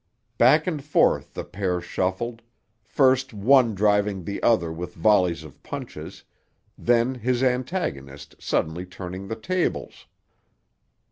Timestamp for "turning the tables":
8.87-10.07